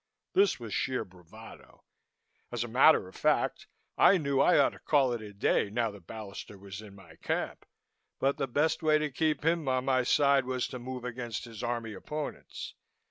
[0.33, 1.83] This was sheer bravado.
[2.51, 3.67] As a matter of fact,
[3.99, 7.17] I knew I ought to call it a day now that Ballister was in my
[7.17, 7.67] camp
[8.17, 11.61] but the best way to keep him on my side was to move against his
[11.61, 12.73] Army opponents.